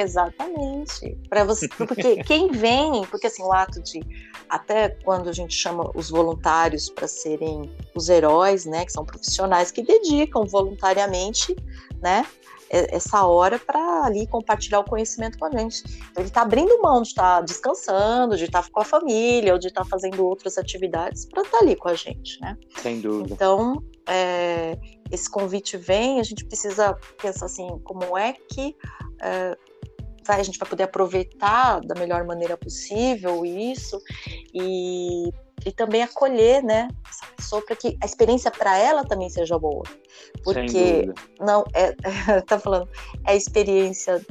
[0.00, 1.16] exatamente.
[1.28, 4.00] Para você, porque quem vem, porque assim o ato de
[4.48, 9.70] até quando a gente chama os voluntários para serem os heróis, né, que são profissionais
[9.70, 11.54] que dedicam voluntariamente,
[12.00, 12.24] né,
[12.70, 15.82] essa hora para ali compartilhar o conhecimento com a gente.
[15.86, 19.52] Então, ele está abrindo mão de estar tá descansando, de estar tá com a família
[19.52, 22.56] ou de estar tá fazendo outras atividades para estar tá ali com a gente, né?
[22.76, 23.32] Sem dúvida.
[23.32, 24.78] Então, é,
[25.10, 28.76] esse convite vem, a gente precisa pensar assim, como é que
[29.20, 29.56] é,
[30.28, 34.00] vai, a gente vai poder aproveitar da melhor maneira possível isso
[34.54, 35.32] e,
[35.64, 39.84] e também acolher, né, essa pessoa para que a experiência para ela também seja boa,
[40.44, 41.10] porque
[41.40, 41.94] não é,
[42.46, 42.88] tá falando
[43.26, 44.24] é a experiência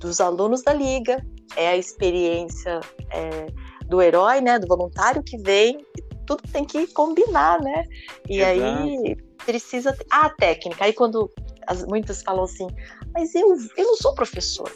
[0.00, 3.46] dos alunos da liga, é a experiência é,
[3.86, 5.84] do herói, né, do voluntário que vem,
[6.26, 7.84] tudo tem que combinar, né?
[8.28, 8.62] E Exato.
[8.62, 10.84] aí precisa ah, a técnica.
[10.84, 11.30] Aí quando
[11.68, 12.66] as, muitos falam assim,
[13.14, 14.68] mas eu, eu não sou professor.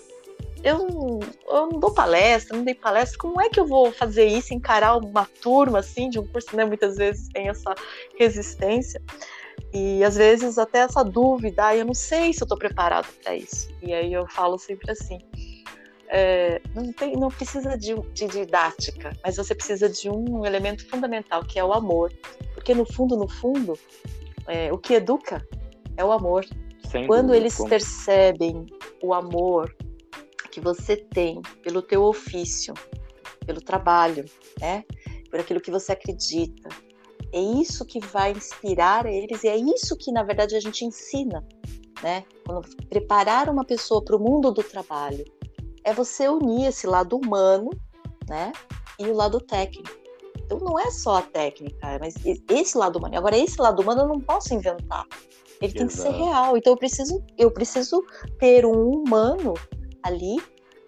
[0.62, 3.18] Eu não, eu não dou palestra, não dei palestra.
[3.18, 6.64] Como é que eu vou fazer isso, encarar uma turma assim de um curso, né?
[6.64, 7.74] Muitas vezes tem essa
[8.18, 9.00] resistência
[9.72, 13.36] e às vezes até essa dúvida, ah, eu não sei se eu estou preparado para
[13.36, 13.68] isso.
[13.82, 15.18] E aí eu falo sempre assim,
[16.08, 21.44] é, não, tem, não precisa de, de, didática, mas você precisa de um elemento fundamental
[21.44, 22.12] que é o amor,
[22.52, 23.78] porque no fundo, no fundo,
[24.48, 25.46] é, o que educa
[25.96, 26.44] é o amor.
[26.88, 27.68] Sem Quando dúvida, eles como...
[27.68, 28.66] percebem
[29.00, 29.72] o amor
[30.50, 32.74] que você tem pelo teu ofício,
[33.46, 34.24] pelo trabalho,
[34.60, 34.84] né?
[35.30, 36.68] Por aquilo que você acredita.
[37.32, 41.46] É isso que vai inspirar eles e é isso que na verdade a gente ensina,
[42.02, 42.24] né?
[42.44, 45.24] Quando preparar uma pessoa para o mundo do trabalho
[45.84, 47.70] é você unir esse lado humano,
[48.28, 48.52] né?
[48.98, 49.90] E o lado técnico.
[50.44, 52.14] Então não é só a técnica, mas
[52.48, 53.16] esse lado humano.
[53.16, 55.06] Agora esse lado humano eu não posso inventar.
[55.60, 55.78] Ele Exato.
[55.78, 56.56] tem que ser real.
[56.56, 58.04] Então eu preciso, eu preciso
[58.38, 59.54] ter um humano
[60.02, 60.40] ali.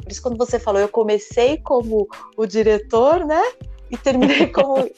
[0.03, 3.42] Por isso quando você falou, eu comecei como o diretor, né?
[3.90, 4.88] E terminei como.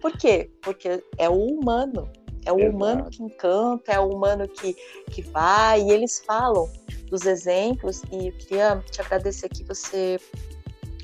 [0.00, 0.50] Por quê?
[0.62, 2.10] Porque é o humano.
[2.44, 2.76] É o Exato.
[2.76, 4.74] humano que encanta, é o humano que,
[5.10, 5.82] que vai.
[5.82, 6.70] E eles falam
[7.10, 8.02] dos exemplos.
[8.10, 10.18] E eu queria te agradecer que você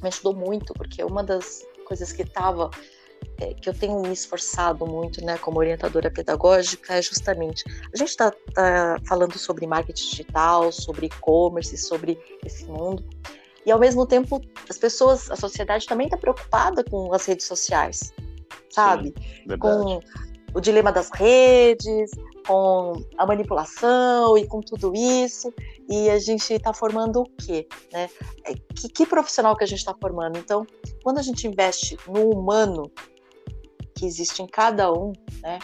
[0.02, 2.70] me ajudou muito, porque uma das coisas que estava
[3.60, 8.30] que eu tenho me esforçado muito, né, como orientadora pedagógica, é justamente a gente está
[8.54, 13.04] tá falando sobre marketing digital, sobre e-commerce, sobre esse mundo,
[13.66, 18.12] e ao mesmo tempo as pessoas, a sociedade também está preocupada com as redes sociais,
[18.70, 19.14] sabe?
[19.48, 20.00] Sim, com
[20.54, 22.12] o dilema das redes,
[22.46, 25.52] com a manipulação e com tudo isso.
[25.88, 27.66] E a gente está formando o quê?
[27.92, 28.08] Né?
[28.44, 30.38] É, que, que profissional que a gente está formando?
[30.38, 30.64] Então,
[31.02, 32.90] quando a gente investe no humano,
[33.94, 35.58] que existe em cada um, né?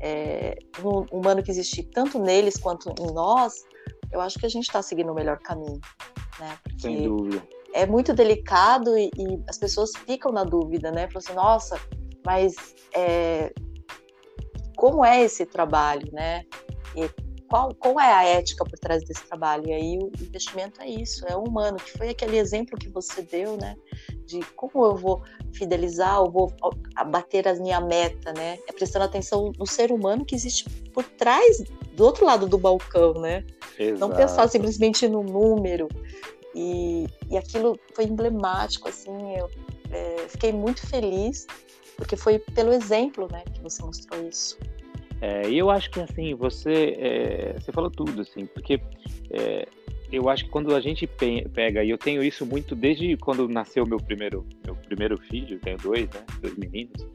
[0.00, 3.64] É, um humano que existe tanto neles quanto em nós,
[4.12, 5.80] eu acho que a gente está seguindo o melhor caminho,
[6.38, 6.58] né?
[6.62, 7.46] Porque Sem dúvida.
[7.72, 11.08] É muito delicado e, e, as pessoas ficam na dúvida, né?
[11.08, 11.80] Falam assim, nossa,
[12.24, 12.54] mas
[12.94, 13.52] é,
[14.76, 16.44] como é esse trabalho, né?
[16.94, 17.08] E
[17.48, 19.68] qual, qual é a ética por trás desse trabalho?
[19.68, 23.56] E aí o investimento é isso, é humano, que foi aquele exemplo que você deu,
[23.56, 23.76] né?
[24.26, 26.52] De como eu vou fidelizar, ou vou
[26.94, 28.58] abater a minha meta, né?
[28.68, 31.62] É prestando atenção no ser humano que existe por trás,
[31.94, 33.44] do outro lado do balcão, né?
[33.78, 34.00] Exato.
[34.00, 35.88] Não pensar simplesmente no número.
[36.54, 39.50] E, e aquilo foi emblemático, assim, eu
[39.90, 41.46] é, fiquei muito feliz,
[41.96, 44.58] porque foi pelo exemplo, né, que você mostrou isso.
[45.20, 48.80] É, e eu acho que assim, você, é, você falou tudo, assim, porque
[49.30, 49.66] é,
[50.10, 53.84] eu acho que quando a gente pega, e eu tenho isso muito desde quando nasceu
[53.86, 57.06] meu primeiro, meu primeiro filho, tenho dois, né, dois meninos,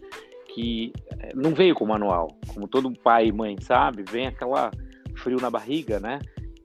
[0.54, 4.71] que é, não veio com manual, como todo pai e mãe sabe, vem aquela
[5.15, 6.19] frio na barriga, né,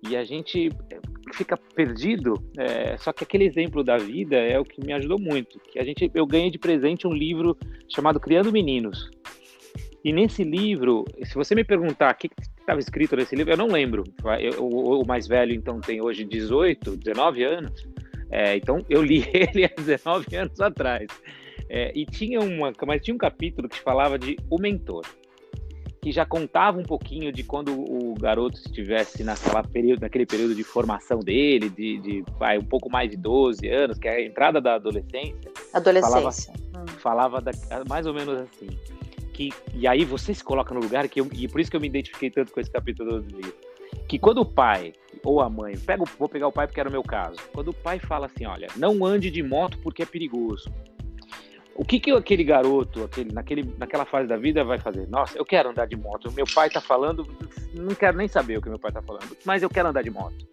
[0.08, 0.98] e a gente é,
[1.32, 5.60] fica perdido, é, só que aquele exemplo da vida é o que me ajudou muito,
[5.60, 7.56] que a gente, eu ganhei de presente um livro
[7.88, 9.10] chamado Criando Meninos,
[10.04, 12.30] e nesse livro, se você me perguntar o que
[12.66, 14.02] estava escrito nesse livro, eu não lembro.
[14.40, 17.86] Eu, o, o, mais velho, então, tem hoje 18, 19 anos.
[18.28, 21.06] É, então, eu li ele há 19 anos atrás.
[21.70, 25.04] É, e tinha uma, mas tinha um capítulo que falava de o mentor,
[26.00, 30.62] que já contava um pouquinho de quando o garoto estivesse naquela período, naquele período de
[30.62, 34.60] formação dele, de, de vai, um pouco mais de 12 anos, que é a entrada
[34.60, 35.50] da adolescência.
[35.72, 36.52] Adolescência.
[36.52, 36.86] Falava, hum.
[36.98, 37.52] falava da,
[37.88, 38.96] mais ou menos assim
[39.36, 41.80] que e aí você se coloca no lugar que eu, e por isso que eu
[41.80, 43.54] me identifiquei tanto com esse capítulo do livro
[44.08, 46.92] que quando o pai ou a mãe pega vou pegar o pai porque era o
[46.92, 47.36] meu caso.
[47.52, 50.72] Quando o pai fala assim olha não ande de moto porque é perigoso.
[51.74, 55.06] O que, que aquele garoto aquele, naquele, naquela fase da vida vai fazer?
[55.08, 56.32] Nossa eu quero andar de moto.
[56.32, 57.26] Meu pai está falando
[57.74, 60.10] não quero nem saber o que meu pai está falando mas eu quero andar de
[60.10, 60.46] moto.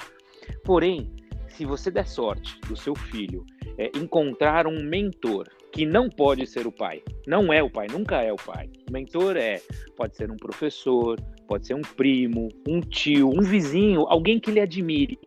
[0.65, 1.09] Porém
[1.47, 3.45] se você der sorte do seu filho
[3.77, 7.03] é, encontrar um mentor que não pode ser o pai.
[7.27, 8.69] Não é o pai, nunca é o pai.
[8.87, 9.59] O mentor é,
[9.97, 14.59] pode ser um professor, pode ser um primo, um tio, um vizinho, alguém que ele
[14.59, 15.19] admire.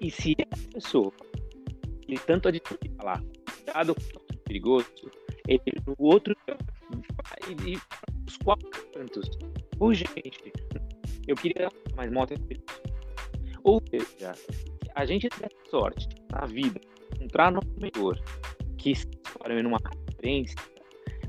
[0.00, 1.12] E se essa pessoa
[2.06, 3.22] ele tanto admira lá,
[3.64, 3.96] cuidado
[4.44, 4.86] perigoso,
[5.48, 6.36] ele no outro
[7.66, 7.78] e
[8.26, 9.30] os quatro cantos.
[9.80, 10.52] Urgente.
[11.26, 12.34] Eu queria mais moto.
[13.64, 14.34] Ou seja,
[14.94, 16.80] a gente tem sorte na vida,
[17.14, 18.18] encontrar no mentor
[18.78, 20.56] que se forme numa referência,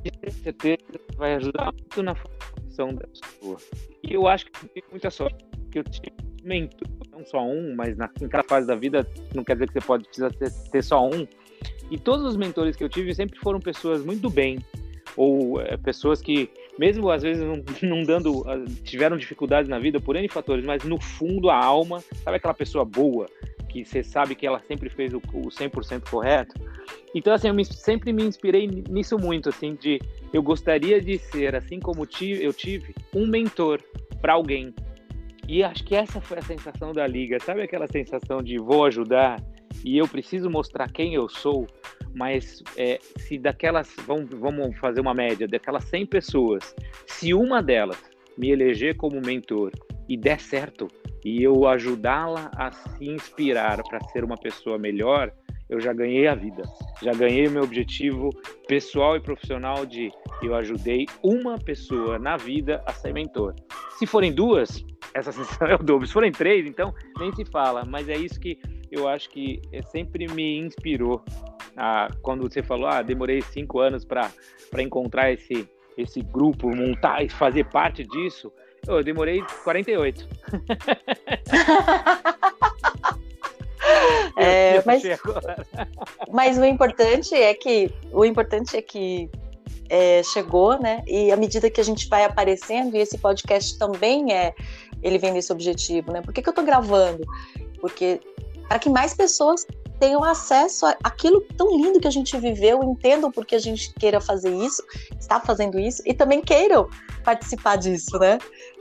[0.03, 0.77] de certeza
[1.17, 3.57] vai ajudar muito na formação da pessoa.
[4.03, 7.97] E eu acho que tem muita sorte, porque eu tive mentor, não só um, mas
[7.97, 10.83] na, em cada fase da vida, não quer dizer que você pode precisar ter, ter
[10.83, 11.27] só um.
[11.91, 14.59] E todos os mentores que eu tive sempre foram pessoas muito bem,
[15.17, 19.99] ou é, pessoas que, mesmo às vezes não, não, dando, ah, tiveram dificuldades na vida
[19.99, 23.25] por N fatores, mas no fundo a alma, sabe aquela pessoa boa,
[23.69, 26.53] que você sabe que ela sempre fez o, o 100% correto?
[27.15, 29.99] Então, assim, eu me, sempre me inspirei nisso muito, assim, de
[30.33, 33.81] eu gostaria de ser, assim como tive, eu tive, um mentor
[34.21, 34.73] para alguém.
[35.47, 39.41] E acho que essa foi a sensação da liga, sabe aquela sensação de vou ajudar
[39.83, 41.65] e eu preciso mostrar quem eu sou,
[42.13, 46.75] mas é, se daquelas, vamos, vamos fazer uma média, daquelas 100 pessoas,
[47.07, 47.99] se uma delas
[48.37, 49.71] me eleger como mentor
[50.07, 50.87] e der certo,
[51.23, 55.31] e eu ajudá-la a se inspirar para ser uma pessoa melhor,
[55.69, 56.63] eu já ganhei a vida.
[57.01, 58.29] Já ganhei o meu objetivo
[58.67, 63.53] pessoal e profissional de eu ajudei uma pessoa na vida a ser mentor.
[63.97, 66.07] Se forem duas, essa sensação é o dobro.
[66.07, 67.85] Se forem três, então nem se fala.
[67.85, 68.59] Mas é isso que
[68.91, 71.23] eu acho que sempre me inspirou.
[72.21, 74.31] Quando você falou, ah, demorei cinco anos para
[74.79, 78.51] encontrar esse, esse grupo, montar e fazer parte disso.
[78.87, 80.27] Eu demorei 48.
[84.37, 85.03] é, mas,
[86.31, 89.29] mas o importante é que o importante é que
[89.89, 91.03] é, chegou, né?
[91.07, 94.53] E à medida que a gente vai aparecendo, e esse podcast também é,
[95.01, 96.21] ele vem nesse objetivo, né?
[96.21, 97.25] Por que, que eu tô gravando?
[97.81, 98.21] Porque
[98.67, 99.65] para que mais pessoas
[99.99, 104.21] tenham acesso àquilo tão lindo que a gente viveu, entendam por que a gente queira
[104.21, 104.83] fazer isso,
[105.19, 106.89] está fazendo isso, e também queiram
[107.23, 108.37] participar disso, né?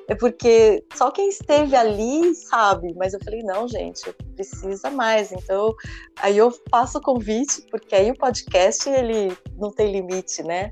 [0.09, 5.31] É porque só quem esteve ali sabe, mas eu falei, não, gente, precisa mais.
[5.33, 5.74] Então,
[6.16, 10.70] aí eu faço o convite, porque aí o podcast, ele não tem limite, né?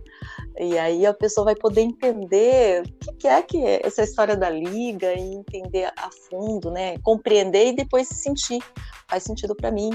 [0.58, 4.48] E aí a pessoa vai poder entender o que é que é essa história da
[4.48, 6.96] liga e entender a fundo, né?
[7.02, 8.62] Compreender e depois se sentir.
[9.06, 9.90] Faz sentido para mim,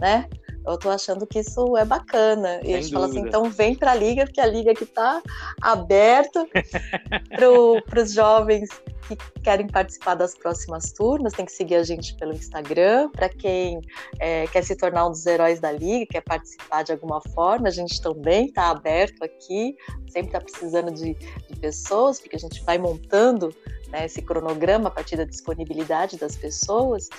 [0.00, 0.28] né?
[0.66, 2.60] Eu tô achando que isso é bacana.
[2.62, 3.00] E Sem a gente dúvida.
[3.00, 5.22] fala assim, então vem para a Liga, porque a Liga que está
[5.60, 6.46] aberta
[7.86, 8.70] para os jovens
[9.06, 13.10] que querem participar das próximas turmas, tem que seguir a gente pelo Instagram.
[13.10, 13.80] Para quem
[14.18, 17.70] é, quer se tornar um dos heróis da Liga, quer participar de alguma forma, a
[17.70, 19.76] gente também está aberto aqui,
[20.08, 23.54] sempre está precisando de, de, pessoas, porque a gente vai montando
[23.88, 27.10] né, esse cronograma a partir da disponibilidade das pessoas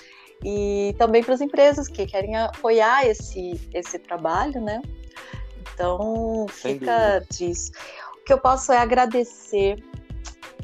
[0.44, 4.82] e também para as empresas que querem apoiar esse, esse trabalho, né?
[5.74, 7.72] Então, fica disso.
[8.22, 9.84] O que eu posso é agradecer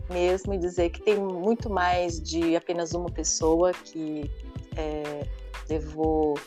[0.10, 4.29] mesmo e dizer que tem muito mais de apenas uma pessoa que
[4.75, 5.25] é,
[5.69, 6.38] levou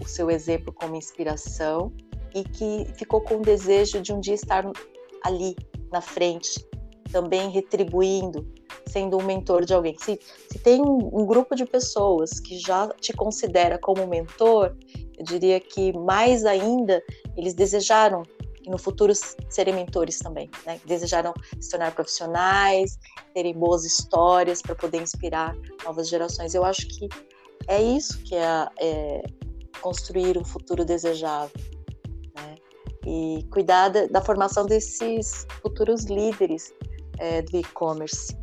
[0.00, 1.92] o seu exemplo como inspiração
[2.34, 4.64] e que ficou com o desejo de um dia estar
[5.24, 5.56] ali
[5.90, 6.66] na frente,
[7.14, 8.44] também retribuindo
[8.88, 9.96] sendo um mentor de alguém.
[9.96, 10.18] Se,
[10.50, 14.74] se tem um, um, grupo de pessoas que já te considera como mentor,
[15.16, 17.00] eu diria que mais ainda
[17.36, 18.24] eles desejaram
[18.66, 19.12] no futuro
[19.48, 20.80] serem mentores também, né?
[20.84, 22.98] Desejaram se tornar profissionais,
[23.32, 26.52] terem boas histórias para poder inspirar novas gerações.
[26.52, 27.08] Eu acho que
[27.68, 29.22] é isso que é, é
[29.80, 31.54] construir um futuro desejável,
[32.34, 32.56] né?
[33.06, 36.72] E cuidar da, da formação desses futuros líderes
[37.18, 38.36] é, do e-commerce.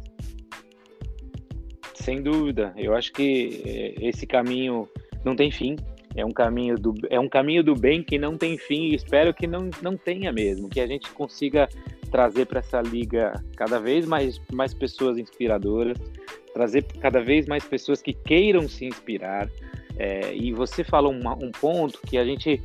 [1.94, 4.90] Sem dúvida, eu acho que eh, esse caminho
[5.24, 5.76] não tem fim.
[6.16, 9.34] É um caminho do, é um caminho do bem que não tem fim e espero
[9.34, 11.70] que não, não tenha mesmo, que a gente consiga
[12.12, 15.98] trazer para essa liga cada vez mais, mais pessoas inspiradoras,
[16.54, 19.48] trazer cada vez mais pessoas que queiram se inspirar.
[19.98, 22.62] É, e você fala um, um ponto que a gente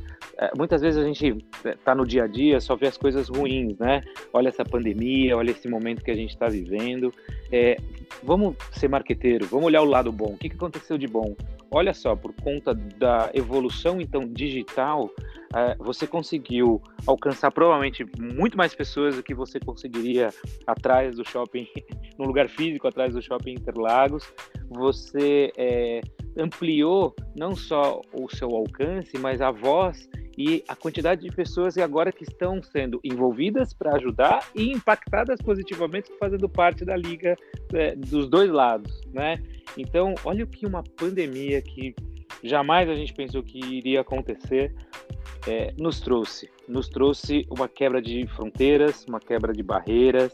[0.55, 4.01] muitas vezes a gente está no dia a dia, só vê as coisas ruins, né?
[4.31, 7.13] Olha essa pandemia, olha esse momento que a gente está vivendo.
[7.51, 7.77] É,
[8.23, 10.33] vamos ser marqueteiro, vamos olhar o lado bom.
[10.33, 11.35] O que, que aconteceu de bom?
[11.71, 15.09] Olha só, por conta da evolução então digital,
[15.46, 15.46] é,
[15.79, 20.29] você conseguiu alcançar provavelmente muito mais pessoas do que você conseguiria
[20.65, 21.67] atrás do shopping,
[22.17, 24.31] no lugar físico, atrás do shopping Interlagos.
[24.69, 26.01] Você é,
[26.37, 30.07] ampliou não só o seu alcance, mas a voz
[30.37, 36.11] e a quantidade de pessoas agora que estão sendo envolvidas para ajudar e impactadas positivamente
[36.19, 37.35] fazendo parte da liga
[37.73, 39.41] é, dos dois lados, né?
[39.75, 41.95] Então, olha o que uma pandemia que
[42.43, 44.73] jamais a gente pensou que iria acontecer
[45.47, 46.49] é, nos trouxe.
[46.67, 50.33] Nos trouxe uma quebra de fronteiras, uma quebra de barreiras,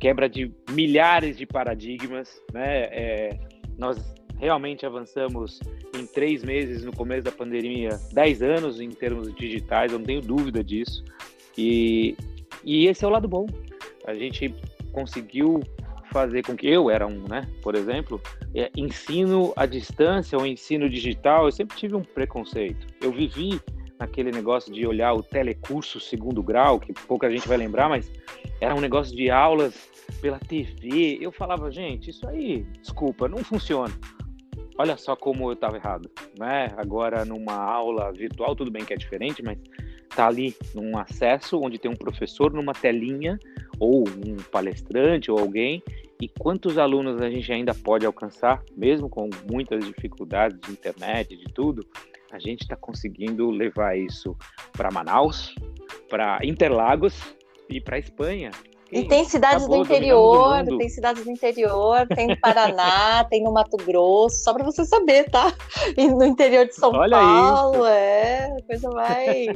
[0.00, 2.84] quebra de milhares de paradigmas, né?
[2.84, 3.38] É,
[3.76, 5.60] nós realmente avançamos
[5.96, 10.20] em três meses no começo da pandemia, dez anos em termos digitais, eu não tenho
[10.20, 11.04] dúvida disso.
[11.56, 12.16] E,
[12.64, 13.46] e esse é o lado bom.
[14.06, 14.54] A gente
[14.92, 15.60] conseguiu
[16.12, 17.42] fazer com que eu era um, né?
[17.62, 18.20] Por exemplo,
[18.54, 22.86] é, ensino à distância ou ensino digital, eu sempre tive um preconceito.
[23.00, 23.60] Eu vivi
[23.98, 28.10] naquele negócio de olhar o telecurso segundo grau, que pouca gente vai lembrar, mas
[28.60, 29.88] era um negócio de aulas
[30.20, 31.18] pela TV.
[31.20, 33.92] Eu falava, gente, isso aí, desculpa, não funciona.
[34.76, 36.68] Olha só como eu estava errado, né?
[36.76, 39.58] Agora numa aula virtual, tudo bem que é diferente, mas
[40.08, 43.38] tá ali num acesso onde tem um professor numa telinha
[43.78, 45.82] ou um palestrante ou alguém
[46.20, 51.52] e quantos alunos a gente ainda pode alcançar, mesmo com muitas dificuldades de internet, de
[51.52, 51.86] tudo,
[52.32, 54.36] a gente está conseguindo levar isso
[54.72, 55.54] para Manaus,
[56.08, 57.14] para Interlagos
[57.68, 58.50] e para Espanha.
[58.92, 63.76] E tem cidades do interior, tem cidades do interior, tem no Paraná, tem no Mato
[63.78, 65.52] Grosso, só para você saber, tá?
[65.96, 67.86] E no interior de São Olha Paulo, isso.
[67.86, 69.46] é, coisa vai,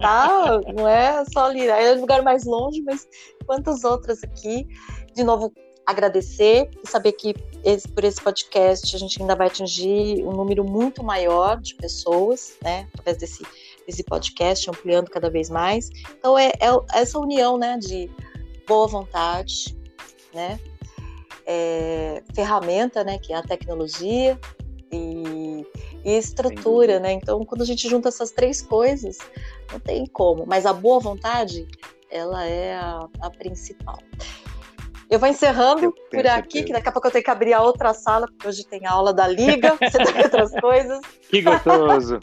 [0.00, 0.60] tá?
[0.74, 3.06] Não é só ali, é um lugar mais longe, mas
[3.46, 4.66] quantos outros aqui?
[5.14, 5.52] De novo,
[5.86, 10.64] agradecer e saber que esse, por esse podcast a gente ainda vai atingir um número
[10.64, 12.88] muito maior de pessoas, né?
[12.92, 13.44] Através desse,
[13.86, 15.90] desse podcast, ampliando cada vez mais.
[16.18, 17.78] Então é, é essa união, né?
[17.78, 18.10] De
[18.66, 19.76] boa vontade,
[20.34, 20.58] né?
[21.46, 23.18] É, ferramenta, né?
[23.18, 24.38] Que é a tecnologia
[26.06, 27.12] e estrutura, né?
[27.12, 29.18] Então, quando a gente junta essas três coisas,
[29.72, 30.46] não tem como.
[30.46, 31.66] Mas a boa vontade,
[32.08, 33.98] ela é a, a principal.
[35.10, 37.60] Eu vou encerrando eu por aqui, que daqui a pouco eu tenho que abrir a
[37.60, 41.00] outra sala, porque hoje tem aula da Liga, você tem outras coisas.
[41.28, 42.20] Que gostoso!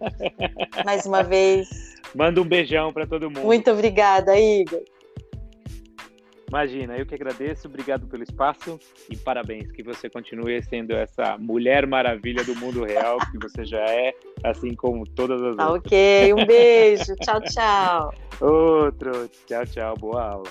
[0.84, 1.68] Mais uma vez.
[2.14, 3.44] Manda um beijão para todo mundo.
[3.44, 4.82] Muito obrigada, Igor.
[6.52, 8.78] Imagina, eu que agradeço, obrigado pelo espaço
[9.08, 13.80] e parabéns, que você continue sendo essa mulher maravilha do mundo real que você já
[13.80, 14.12] é,
[14.44, 15.86] assim como todas as tá outras.
[15.86, 18.14] Ok, um beijo, tchau, tchau.
[18.38, 20.50] Outro, tchau, tchau, boa aula.